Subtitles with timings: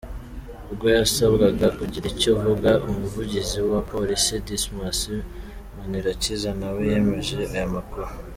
[0.71, 4.99] Ubwo yasabwaga kugira icyo avuga, umuvugizi wa polisi, Dismas
[5.75, 8.07] Manirakiza nawe yemeje aya makuru.